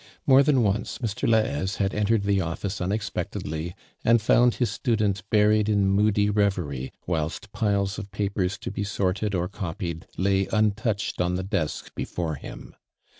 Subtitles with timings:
[0.27, 5.69] ^lore than once Mr Lahaise had entered the office unexpectedly .and found his student buried
[5.69, 11.37] in moody reverie whilst piles of papers to be sorted or coi^ied lay untouched on
[11.37, 12.71] tlie desk before liim.